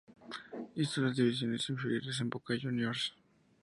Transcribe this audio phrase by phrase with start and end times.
[0.73, 3.13] Hizo las divisiones inferiores en Boca Juniors.